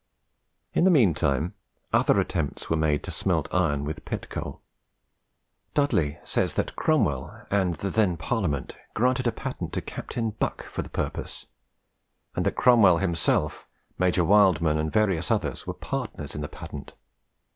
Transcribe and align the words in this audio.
In 0.73 0.83
the 0.83 0.89
mean 0.89 1.13
time 1.13 1.53
other 1.93 2.19
attempts 2.19 2.71
were 2.71 2.75
made 2.75 3.03
to 3.03 3.11
smelt 3.11 3.47
iron 3.53 3.85
with 3.85 4.03
pit 4.03 4.31
coal. 4.31 4.63
Dudley 5.75 6.17
says 6.23 6.55
that 6.55 6.75
Cromwell 6.75 7.45
and 7.51 7.75
the 7.75 7.91
then 7.91 8.17
Parliament 8.17 8.75
granted 8.95 9.27
a 9.27 9.31
patent 9.31 9.73
to 9.73 9.81
Captain 9.81 10.31
Buck 10.31 10.65
for 10.65 10.81
the 10.81 10.89
purpose; 10.89 11.45
and 12.35 12.43
that 12.47 12.55
Cromwell 12.55 12.97
himself, 12.97 13.67
Major 13.99 14.23
Wildman, 14.25 14.79
and 14.79 14.91
various 14.91 15.29
others 15.29 15.67
were 15.67 15.75
partners 15.75 16.33
in 16.33 16.41
the 16.41 16.49
patent. 16.49 16.93